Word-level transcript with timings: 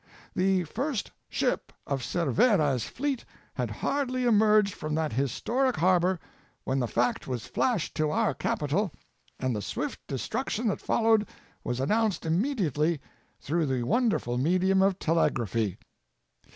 The 0.35 0.63
first 0.63 1.11
ship 1.29 1.71
of 1.85 2.01
Cervera's 2.01 2.85
fleet 2.85 3.23
had 3.53 3.69
hardly 3.69 4.25
emerged 4.25 4.73
from 4.73 4.95
that 4.95 5.13
historic 5.13 5.75
harbor 5.75 6.19
when 6.63 6.79
the 6.79 6.87
fact 6.87 7.27
was 7.27 7.45
flashed 7.45 7.93
to 7.97 8.09
our 8.09 8.33
capital 8.33 8.91
and 9.39 9.55
the 9.55 9.61
swift 9.61 9.99
destruc 10.07 10.49
tion 10.49 10.69
that 10.69 10.81
followed 10.81 11.29
was 11.63 11.79
announced 11.79 12.25
immediately 12.25 12.99
through 13.39 13.67
the 13.67 13.83
wonderful 13.83 14.39
medium 14.39 14.81
of 14.81 14.97
telegraphy. 14.97 15.77